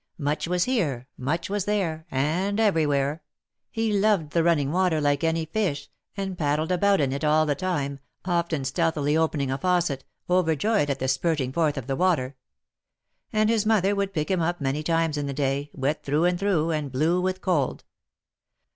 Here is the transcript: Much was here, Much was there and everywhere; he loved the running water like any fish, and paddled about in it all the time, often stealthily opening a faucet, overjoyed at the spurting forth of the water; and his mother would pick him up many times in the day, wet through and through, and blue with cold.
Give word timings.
Much 0.17 0.47
was 0.47 0.63
here, 0.63 1.05
Much 1.15 1.47
was 1.47 1.65
there 1.65 2.07
and 2.09 2.59
everywhere; 2.59 3.21
he 3.69 3.93
loved 3.93 4.31
the 4.31 4.41
running 4.43 4.71
water 4.71 4.99
like 4.99 5.23
any 5.23 5.45
fish, 5.45 5.91
and 6.17 6.39
paddled 6.39 6.71
about 6.71 6.99
in 6.99 7.11
it 7.13 7.23
all 7.23 7.45
the 7.45 7.53
time, 7.53 7.99
often 8.25 8.65
stealthily 8.65 9.15
opening 9.15 9.51
a 9.51 9.59
faucet, 9.59 10.03
overjoyed 10.27 10.89
at 10.89 10.97
the 10.97 11.07
spurting 11.07 11.51
forth 11.51 11.77
of 11.77 11.85
the 11.85 11.95
water; 11.95 12.35
and 13.31 13.47
his 13.51 13.63
mother 13.63 13.93
would 13.93 14.11
pick 14.11 14.31
him 14.31 14.41
up 14.41 14.59
many 14.59 14.81
times 14.81 15.19
in 15.19 15.27
the 15.27 15.35
day, 15.35 15.69
wet 15.71 16.03
through 16.03 16.25
and 16.25 16.39
through, 16.39 16.71
and 16.71 16.91
blue 16.91 17.21
with 17.21 17.39
cold. 17.39 17.83